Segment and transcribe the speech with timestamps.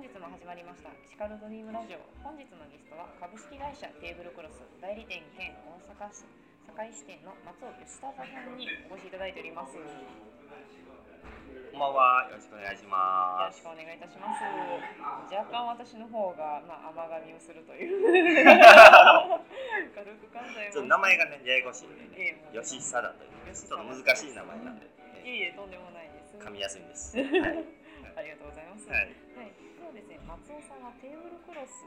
[0.00, 2.00] 本日も始まりましたシカルドリームラジオ。
[2.24, 6.24] 本日のゲストは株式会社テーブルクロス代理店兼大阪市
[6.72, 9.76] 堺支店の松尾義忠さんにお越しいただいております。
[9.76, 9.92] よこ
[11.76, 13.60] んばんは、よろしくお願いします。
[13.60, 14.40] ろしくお願いいたします。
[15.28, 18.00] 若干私の方がまあ甘噛みをするという。
[18.08, 18.16] 軽
[20.16, 24.88] く関西ちょっと名前がね、ややこしいんでね、ええ吉久だという、ちょっと難しい名前なんで、
[25.28, 26.40] いえいえとんでもないです。
[26.40, 27.20] 噛みやすいんです。
[27.20, 27.79] はい。
[28.02, 28.16] はい。
[28.16, 29.12] ありがとうございます、はい、
[29.76, 31.84] そうですね、松尾さんはテーブルクロス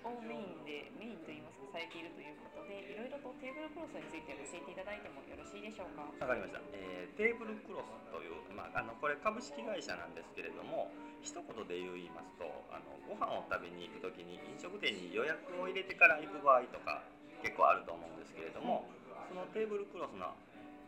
[0.00, 6.08] をメインで、メインといいますか、されているということで、いろいろとテーブルクロスについて教えていただいてもよろしいでしょうか？
[6.24, 6.60] わかりました。
[6.72, 10.88] えーテーブルクロスという、まあ、あのこれ株式会社なんですけれども、
[11.20, 17.04] 一言で言いますと、あのご飯を食べに行くときに飲食店に予約を入れてから行く場合とか
[17.44, 18.88] 結構あると思うんですけれども、
[19.28, 20.32] そのテーブルクロスの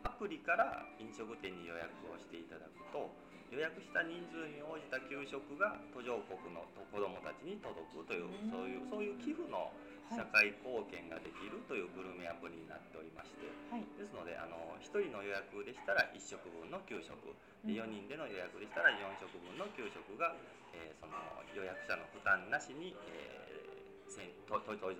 [0.09, 3.13] アプリから飲食店に予約をしていただくと、
[3.53, 9.69] 予約した人数に応じた給食が途上国の子どもたちに届くという、うんそういうそういう寄付の
[10.09, 13.45] 社会貢献ができるというグルメアプリになっておりまして。
[13.69, 17.17] はい、ですのであの1人の予約でしたら1食分の給食
[17.65, 20.37] で4人での予約でしたら4食分の給食が、
[20.73, 21.13] えーその
[21.53, 24.97] 予約者の負担なしに、えー、途上国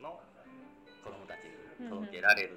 [0.00, 0.20] の
[1.04, 2.56] 子どもたちに届けられる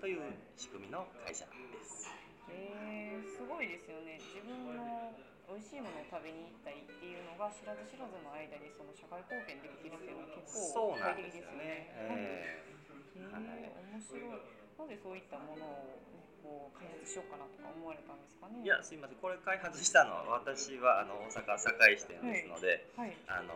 [0.00, 0.20] という
[0.56, 1.52] 仕組みの会社で
[1.84, 2.25] す。
[2.50, 4.18] えー、すごいですよね。
[4.20, 5.12] 自分の
[5.46, 11.94] 美味しいものを食べに行ったりっていうのが知らず知らずの間にその社会貢献できるっていうのは結構そうなんで快適ですすよよねね。。
[11.94, 14.66] えはいえー、面白い。
[14.76, 16.06] なんでそういったものを
[16.42, 18.60] こう開発しようかなとか思われたんですかね。
[18.60, 23.16] ーいやすいませんこれ開発したのは私はあの大阪堺支店ですので、はい。
[23.26, 23.54] あの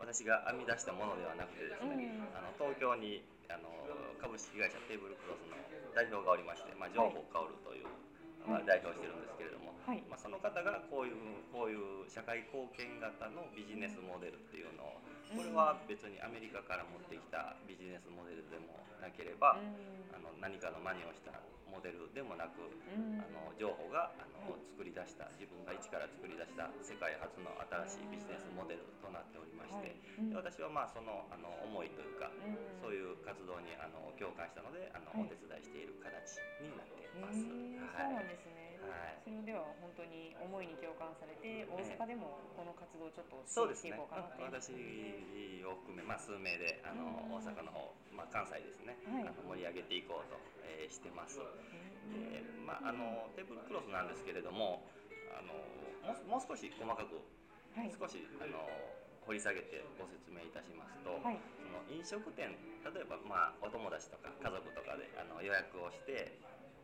[0.00, 3.68] 私が編み出したものではなくてですね、うんあの東京にあの
[4.20, 5.56] 株式会社テーブルクロスの
[5.94, 8.11] 代表がおりまして、まあ、情報薫という、まあはい
[8.66, 10.02] 代表してるんですけれども、はい。
[10.10, 11.18] まあ、その方がこういう
[11.50, 15.00] こういう社会貢献型のビジネスモデルっていうのを
[15.32, 19.56] これは別にアメリカから持ってきたビジネスモデルでもなければ、
[20.12, 21.30] あの何かの真似をした
[21.70, 23.14] モデルでもなく、うん。
[23.14, 23.22] うん。
[23.22, 27.54] あの情報があの作り出した自分が一から作り出した世界初の
[27.94, 29.94] 新しいビジネスモデルとなっておりまして、はい。
[30.18, 37.38] うんで私はまあそのあの思いというか、うんそういう活動にあの共感したのであの、はいお手伝いしている形になっていえます。
[37.38, 38.71] ー、そうなんですね。
[38.88, 39.22] はい。
[39.22, 43.94] それでは本当に思いに共感されて大阪でもこの活動をちょっと支そうですね。
[43.94, 47.42] 援していこうかなという私を含め、まあ、数名であの、うん。
[47.42, 49.22] 大阪の方、まあ、関西ですね、はい。
[49.22, 51.38] あの盛り上げていこうと、えーしてます。
[52.12, 54.84] えでまあ、あのテーブルクロスなんですけれども
[55.32, 55.54] あの
[56.04, 57.90] もうもう少し細かくーはい。
[57.96, 58.58] 少しあの
[59.24, 61.38] 掘り下げてご説明いたしますと、はい。
[61.56, 62.52] その飲食店
[62.84, 66.34] 例えば、まあ、お友達とか家族とかであの予約をして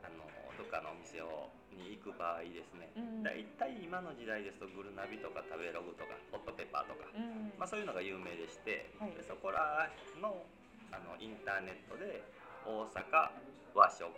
[0.00, 0.24] あの
[0.58, 1.48] どっかのお店を
[1.78, 3.22] に行く場合ですね、うん。
[3.22, 7.54] だいたい今の時代ですとグルナビとか食べログとかホットペッパーとか、うん。
[7.54, 9.14] まあ、そういうのが有名でして、はい。
[9.14, 9.86] でそこら
[10.18, 10.42] の
[10.90, 12.26] あのインターネットで
[12.66, 13.30] 大阪
[13.76, 14.10] 和食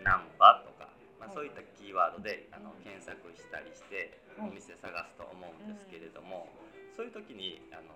[0.00, 0.88] 難波とか、
[1.20, 1.36] まあ、はい。
[1.36, 4.48] そういったキーワードであの検索したりしてはい。
[4.48, 6.48] お店探すと思うんですけれども、
[6.96, 7.92] そういう時にあの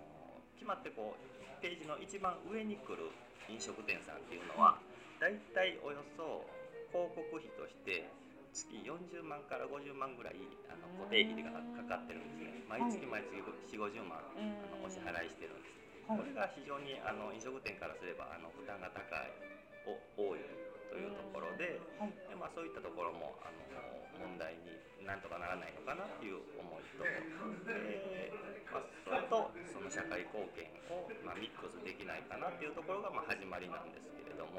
[0.60, 3.08] 決まってこうページの一番上に来る
[3.48, 4.76] 飲食店さんっていうのは
[5.20, 6.44] だいたいおよそ
[6.90, 8.06] 広告費として
[8.50, 12.66] 月40万から50万ぐらいあの固定費がかかってるんですね。
[12.66, 14.34] 毎月毎月4 5 0万あ
[14.74, 15.78] のお支払いしてるんです。
[16.10, 19.30] これが非常にあの飲食店からすればあの負担が高い
[19.86, 20.42] お多い
[20.90, 22.10] というところではい。
[22.26, 23.70] で、まあ、そういったところもあの
[24.18, 24.74] 問題に
[25.06, 28.34] なんとかならないのかなっていう思いとで、
[28.68, 34.09] まあ、それとその社会貢献を、まあ、ミックスできないかなっていうところがまあ始まりなんです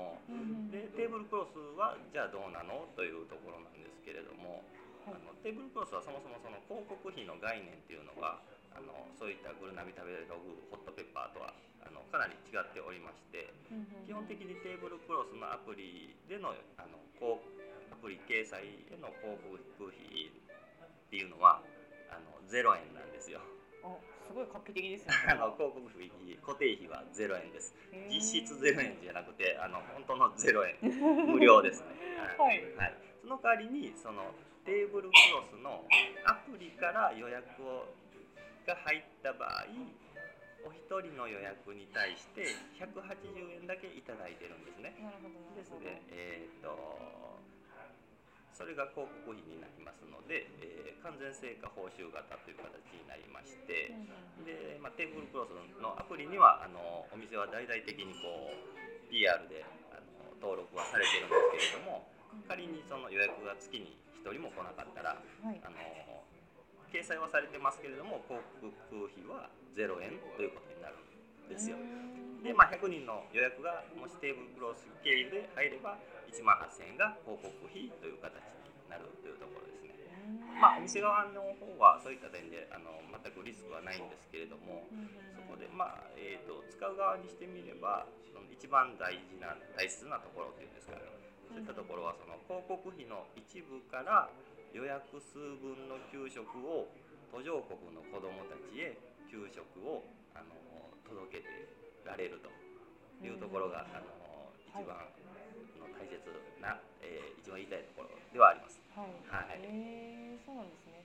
[0.02, 0.18] も。
[0.26, 2.90] うんでテーブルクロスはじゃあどうなの？
[2.98, 4.66] というところなんですけれども。
[5.02, 8.38] あのテーブルクロスはそもそもその広告費の概念っていうのが
[8.70, 17.50] あのそういったグルナビ食べログホットペッパーとはあのかなり違っておりましてうん基本的にテーブルクロスのアプリでのあのこう
[17.90, 18.62] アプリ掲載
[18.94, 21.66] への広告費っていうのは
[22.14, 23.42] あの0円なんですよ。
[23.82, 23.90] あ
[24.28, 25.14] すごい画期的ですね。
[25.30, 27.76] あの広告費固定費は0円です。
[28.10, 30.78] 実質0円じゃなくてあの本当の0円。
[31.28, 31.88] 無料ですね。
[32.38, 32.64] はい。
[32.76, 34.34] はい、その代わりにその
[34.66, 35.86] テーブルクロスの
[36.26, 37.88] アプリから予約を
[38.66, 39.66] が入った場合
[40.64, 42.46] お一人の予約に対して
[42.78, 44.94] 180円だけいただいてるんですね。
[45.56, 47.40] ですので、えー、と
[48.54, 50.71] それが広告費になりますので、えー
[51.02, 58.58] 完全成果報酬型という形になりまして、うんで、まあ、テーブルクロスのアプリにはあのお店は大々的にこう
[59.10, 59.62] PR で
[59.94, 62.10] あの登録はされてるんですけれども
[62.50, 65.78] 仮にその予約が月に1人も来なかったらはいあの
[66.92, 69.48] 掲載はされてますけれども航空費は
[69.80, 71.80] 0円ということになるんですよ。
[72.44, 75.96] で、まあ、100人の予約がもしテーブルクロス経由で入れば
[76.28, 80.01] 1万8000円が広告費という形になるというところですね。
[80.60, 84.88] まあ、お店側の方はそういった点であの全くリスクはないんですけれども、
[85.36, 91.06] そこで、まあえーと、使う側にしてみればその一番大事な大切なところというんですかね。
[91.52, 94.32] そういったところはその広告費の一部から
[94.72, 96.88] 予約数分の給食を
[97.28, 98.96] 途上国の子どもたちへ
[99.28, 100.56] 給食をあの
[101.04, 101.68] 届けて
[102.08, 102.48] られると
[103.20, 104.08] いうところが、あの
[104.64, 105.21] 一番の大
[106.22, 106.32] 切
[106.62, 108.80] な、えー、一番言いたいところではあります。
[108.94, 109.12] はい。
[109.28, 111.02] はい、えー、そうなんですね。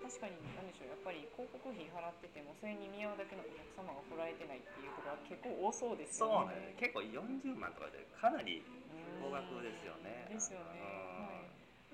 [0.00, 6.72] 確かに何でしょうやっぱり広告費払っててもそれに見合うだけのお客様が来られてないっていうところは結構多そうですよね。
[6.80, 6.96] そうね。
[6.96, 8.64] 結構40万とかでかなり
[9.20, 10.24] 高額ですよね。
[10.32, 10.80] ですよね。
[10.80, 11.39] はい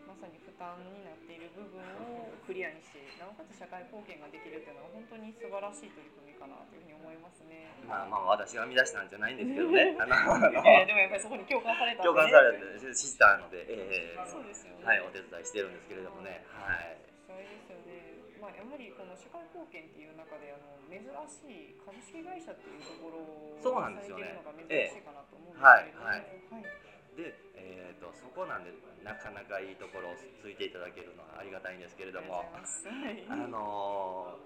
[0.06, 7.74] まさに負担になっている部分をクリアにしてなおかつ社会貢献ができるというのは本当に素晴らしい取り組みかなというふうに思いますね。
[7.82, 9.98] まあまあ私が編み出したんじゃないんですけどね。
[9.98, 10.14] あの
[10.62, 14.86] えー、でもやっぱりそこに共感された、ね、共感されて知ったので、えー、そうですよね。
[14.86, 16.46] はい、お手伝いしてるんですけれどもね。
[16.54, 17.02] はい。
[17.26, 18.38] それですよね。
[18.38, 24.38] まあやはりこの社会貢献っていう中であの珍しい株式会社っていうところをそうなんですよね。
[24.70, 26.22] 珍しいかなと思うんですけど、えー、はい、
[26.54, 28.70] はい、はいで、えーと、そこなんで
[29.00, 32.44] なかなかいいところをついていただけるのはありがたいんですけれども。
[32.52, 34.36] あの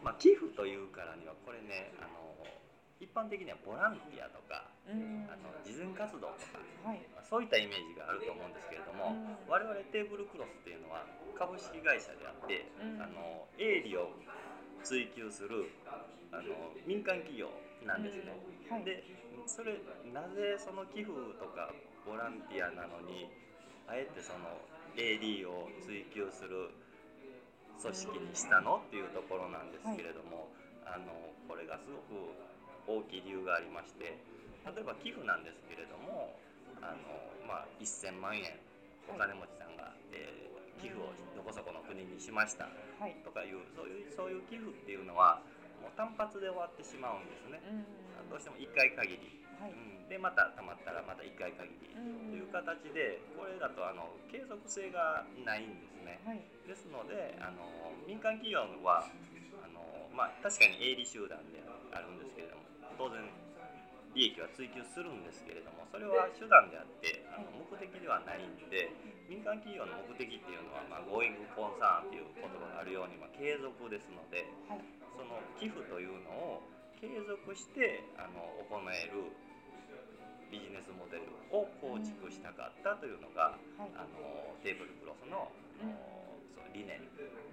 [0.00, 9.12] ー、まあ、寄付というからにはこれね、あのー、一般的にはボランティアとか、あの慈善活動とか、はい、そういったイメージがあると思うんですけれども、
[9.48, 11.04] 我々テーブルクロスっていうのは
[11.36, 12.68] 株式会社であって、
[13.00, 14.08] あの営利を
[14.84, 15.72] 追求する
[16.30, 17.48] あの民間企業
[17.86, 18.36] なんですね。
[18.68, 19.02] はい、で
[19.46, 19.80] それ
[20.12, 21.72] なぜその寄付とか
[22.04, 23.28] ボランティアなのに
[23.88, 24.60] あえてその
[24.96, 26.70] AD を追求する
[27.80, 30.48] 組織にしたのっていうところなんですけれども、
[30.84, 31.12] はい、あの
[31.48, 32.32] これがすごく
[32.86, 34.16] 大きい理由がありまして
[34.64, 36.36] 例えば寄付なんですけれども
[36.80, 37.04] あの、
[37.48, 38.56] まあ、1000万円
[39.08, 40.53] お金持ちさんが、えー、
[40.84, 42.68] 寄付をどこそこの国にしました。
[43.24, 45.40] とかいう、そういうそういう寄付っていうのは
[45.80, 47.64] もう単発で終わってしまうんですね。
[48.28, 49.40] どうしても1回限り。
[49.56, 51.88] はい、うん、でまたたまったらまた1回限り。
[51.88, 59.06] という形でこれだとあの継続性がないんですね、はい、ですのであの民間企業は
[59.62, 59.80] あの、
[60.10, 61.62] まあ、確かに営利集団で
[61.94, 62.66] あるんですけれども
[62.98, 63.22] 当然
[64.14, 68.90] 利益は追求するんですけれどもそれは手段であってあの目的ではないんで
[69.28, 76.60] 民間企業の目的っていうのは、まあ、ゴーイングコンサーンっていう言葉があるように、まあ、継続ですので、その寄付というのを
[77.00, 79.32] 継続してあの行える
[80.52, 85.50] ビジネスモデルを構築したかったというのが、はい、あのテーブルクロスの,、
[85.82, 85.92] うん、
[86.54, 87.00] その理念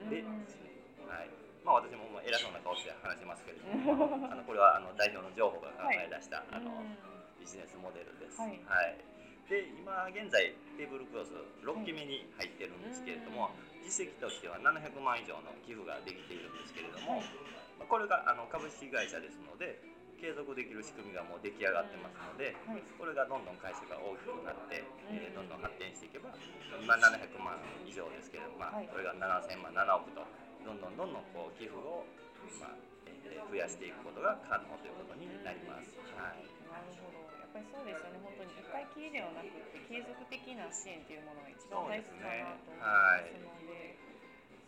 [0.06, 0.72] でですね、
[1.08, 1.30] はい。
[1.66, 6.84] まあ、私も偉そうな顔して話しますけれども あのこれはあの代表の情報が考え出した、はい、あの
[7.40, 8.42] ビジネスモデルです。
[8.42, 9.11] はい、はい
[9.52, 11.36] で今現在テーブルクロス
[11.68, 13.52] 6期目に入ってるんですけれども、
[13.84, 17.20] 実績としては700万以上の寄付ができているんですけれども、
[17.84, 19.84] これがあの株式会社ですので
[20.24, 26.32] 継続できる仕組みがもう出来上がってますので、はい、これがどんどん会社が大きくなって、えー、どんどん発展していけば
[26.78, 30.24] 今700万以上ですけれども、まあ、これが7000万7億と
[30.64, 32.06] どんどんどんどんこう寄付を、
[32.62, 32.78] まあ
[33.10, 35.90] えー、増やしていくことが可能ということになります。
[36.16, 36.61] はい、
[37.70, 44.12] ぱりそうですよね本当に1回きりではなくて継続的な支援というものが一番大切かなと思いますので。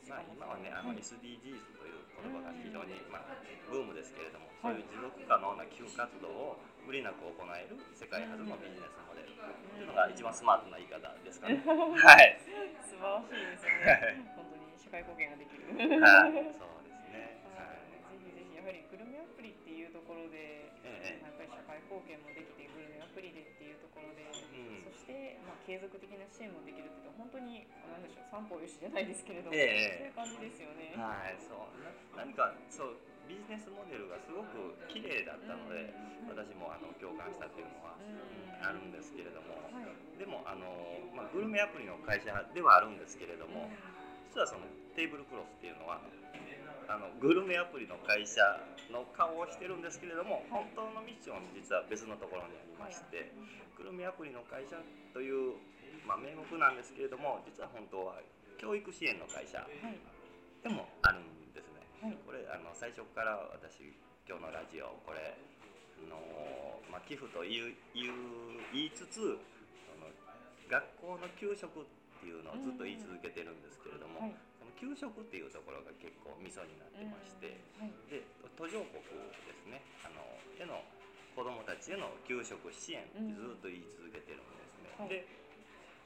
[0.04, 3.40] まあ、今はねあの SDGs という言葉が非常に、まあ、
[3.72, 11.64] ブームですけれども、そういう持続可能な寄付活動を無理なく行える世界初のビジネスモデルというのが一番スマートな言い方ですかね。
[11.64, 12.36] はい。
[12.84, 14.28] 素晴らしいですね。
[14.36, 15.72] 本当に社会貢献ができる。
[16.04, 16.52] はい。
[16.60, 16.83] そう
[18.74, 30.98] りグルメアプリっていうところで、ええ、やっぱり社会貢献もできてグルメアプリでっていうところで、うん、そしてまあ継続的な支援もできるっていうと本当に何でしょう三歩よしじゃないですけれども、ええ、そういう感じですよね。
[30.98, 31.38] はい。
[31.38, 31.62] そう。
[32.18, 32.98] な何かそう
[33.30, 35.94] ビジネスモデルがすごく綺麗だったので、
[36.28, 37.96] 私もあの共感したっていうのは、
[38.64, 39.64] あるんですけれども、
[40.20, 40.68] でもあの、
[41.16, 43.72] まあ、グルメアプリの会社ではあるんですけれども、
[44.34, 44.66] 実はその
[44.98, 46.02] テーブルクロスっていうのは
[46.90, 48.42] あのグルメアプリの会社
[48.90, 53.30] の顔をしてるんですけれども本当のミッション実は別のところにありまして
[53.78, 54.82] グルメアプリの会社
[55.14, 55.62] という、
[56.10, 58.18] まあ、名目なんですけれども実は本当は
[58.58, 59.62] 教育支援の会社
[60.66, 61.44] でもあるん
[62.04, 63.80] はい、これあの最初から私
[64.28, 65.38] 今日のラジオこれ
[66.04, 66.18] あの、
[66.92, 67.72] まあ、寄付と言
[68.74, 69.40] いつつ
[69.88, 70.12] その
[70.68, 78.24] 学校の給食っていうのをずっと言い続けてるんですけれども、その給食っていうところが結構ミソになってまして、はい、で
[78.56, 80.24] 途上国ですねあの
[80.60, 80.84] への
[81.36, 84.94] 子どもたちへの給食支援ってずっと言い続けてるんですね。
[84.98, 85.26] はい、で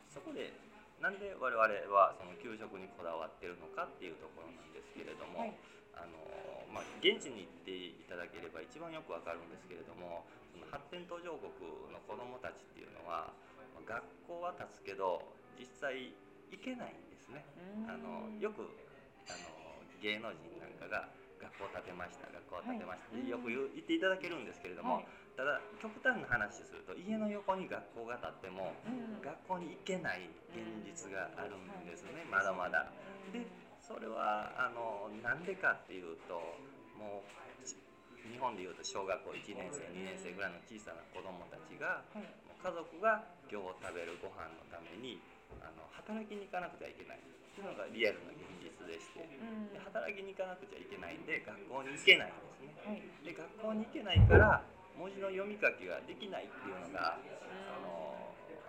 [0.09, 0.53] そこで
[0.97, 1.61] なんで我々
[1.93, 5.53] はその給食にこだわってるのかっていうところなんですけれども、はい、
[5.93, 6.17] あの
[6.73, 11.49] まあ、現地に行っていただければ一番よくわかるんですけれどもその発展途上国
[11.89, 13.33] の子どもたちっていうのは
[13.87, 15.23] 学校は立つけど
[15.59, 16.13] 実際
[16.51, 17.43] 行けないんですね。
[17.89, 18.63] あのよく
[19.27, 19.57] あの
[20.01, 21.09] 芸能人なんかが
[21.41, 25.05] 学校建てました学校建てました、はい、よく言っていただけるんですけれども、はい、
[25.37, 32.89] ただ極端な話すると家の横に学校が建っても、うん、学校に行けない現実があるんですね、まだまだ。
[33.33, 33.45] で
[33.77, 36.35] それはあのなんでかっていうと
[36.97, 37.47] もう
[38.27, 45.21] 日本でいうと小学校1年生2年生ぐらいの小さな子どもたちが、はい、家族が今日食べるご飯のために
[45.61, 47.19] あの働きに行かなくてはいけない。
[47.19, 47.21] っ
[47.57, 53.01] ていうのがリアルな現実でして、で働きに行かなくちゃいけないんで学校に行けないんですね。
[53.25, 54.61] で学校に行けないから
[54.93, 58.13] 文字の読み書きができないっていうのが、あの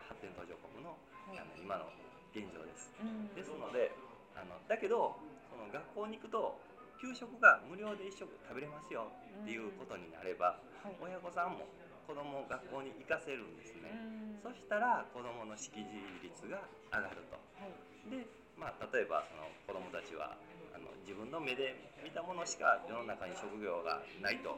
[0.08, 0.96] 発展途上国の
[1.36, 1.92] あの今の
[2.32, 2.88] 現状です。
[3.36, 3.92] ですので
[4.32, 5.20] あのだけど
[5.52, 6.56] その学校に行くと
[6.96, 9.12] 給食が無料で一食食べれますよ
[9.44, 10.56] っていうことになれば、
[10.96, 11.68] 親御さんも
[12.08, 13.92] 子供を学校に行かせるんですね、
[14.40, 17.76] そしたら子供の識字率が上がると、はい、
[18.08, 18.24] で、
[18.56, 20.32] まあ、例えばその子供たちは
[20.72, 24.56] あの自分の目で見たものしか世の中に職業がないと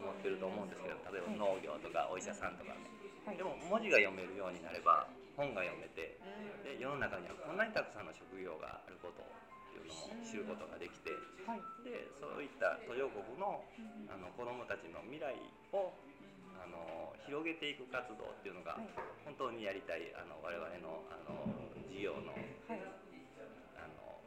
[0.00, 2.80] 思ってると思うんですけど例えば農業とかお医者さんとかね、
[3.28, 5.04] はい、でも文字が読めるようになれば
[5.36, 6.16] 本が読めて
[6.64, 11.12] で世の中にはこんなにたくさんの職業があることっていうのも知ることができて、
[11.44, 13.60] はい、でそういった途上国の
[14.08, 15.36] あの子どもたちの未来
[15.76, 15.92] を
[16.62, 18.78] あの広げていく活動っていうのが
[19.24, 21.46] 本当にやりたいあの我々のあの
[21.90, 22.36] 事業の,、
[22.68, 24.20] あの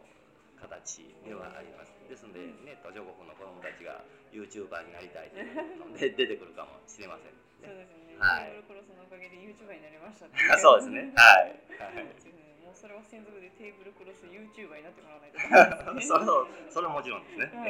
[0.60, 1.94] 形ではあります。
[2.10, 4.02] ですので、ね、途上国の子どもたちが
[4.34, 7.38] YouTuber になりたいというので出てくるかもしれません、ね。
[7.62, 8.18] そうですね。
[8.18, 8.58] はい。
[8.66, 11.14] クロスのおかげで YouTuber になりました、ね、 そうですね。
[11.14, 11.54] はい。
[11.78, 12.10] はい。
[12.66, 15.38] もうそれは専属でテーブルクロス YouTuber になってもらわないと、
[15.94, 16.02] ね。
[16.02, 17.46] そうそれはもちろんですね。
[17.54, 17.70] は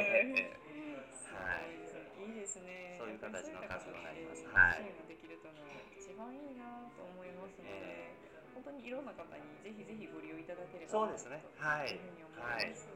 [1.36, 1.89] はい
[2.20, 3.00] いいですね。
[3.00, 4.44] そういう形の活動になります。
[4.52, 4.84] はい。
[5.08, 5.64] できるとの
[5.96, 11.40] 一番いいなと思いますので、えー、本当にいろんな方にぜひぜひご利用いただければそうですね。
[11.56, 11.88] はい。
[11.88, 12.88] というふうに思います。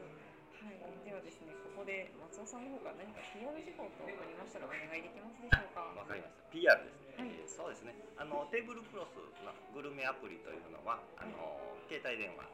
[0.61, 5.93] はい、はい、ではですね、ここで松尾さんの方から何か PR 事項とありましたらお願いできますでしょうか。
[5.93, 6.49] わかりました。
[6.49, 7.17] PR ですね。
[7.17, 7.93] はい、そうですね。
[8.17, 12.49] あのテーブルクロスのグルメアプリというのは、あの、携帯電話、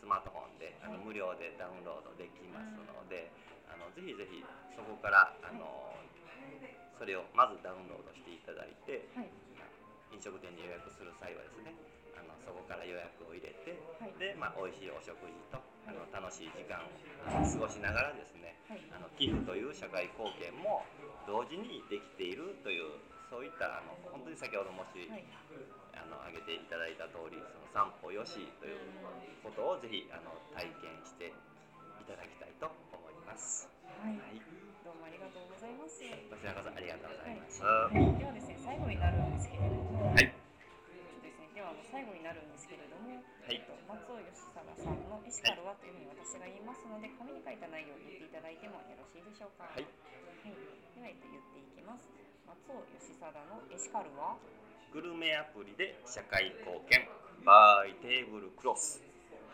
[0.00, 3.28] スマートフォンで、あの無料でダウンロードできますので、
[3.72, 4.44] あのぜひぜひ
[4.76, 5.92] そこからあの
[7.00, 9.32] それをまずダウンロードしていただいて、はい、
[10.12, 11.74] 飲食店に予約する際はですね
[12.14, 16.86] あのそこから予約を入れて、はい、で、まあ、美味しいお食事と、あの楽しい時間を
[17.42, 18.54] 過ごしながらですね、
[18.92, 20.86] あの寄付という社会貢献も
[21.26, 25.08] 同時にできているというそういったあの本当に先ほどもし、
[25.96, 28.78] あの挙げていただいた通りその散歩よしという
[29.42, 31.34] ことをぜひあの体験して
[31.98, 32.41] いただきたい
[33.32, 33.64] ます。
[33.96, 34.36] はい、はい
[34.84, 36.04] どうもありがとうございます。
[36.04, 37.64] こちらこそありがとうございます。
[37.64, 40.28] はい、ではですね、最後になるんですけれども、はい。
[40.28, 49.64] ですね、では最後になるんですけれども、はい、と松尾義貞さんのエシカルはというふうに私が言いますので、紙に書いた内容を言っていただいてもよろしいでしょうか。
[49.64, 49.88] はい。
[49.88, 50.52] はい、
[51.00, 52.04] では、えっと、言っていきます。
[52.44, 54.36] 松尾義貞のエシカルは？
[54.92, 57.08] グルメアプリで社会貢献
[57.48, 59.00] バイテーブルクロス。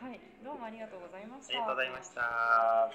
[0.02, 1.54] はい、どうもありがとうございました。
[1.54, 2.90] ありがとうございました。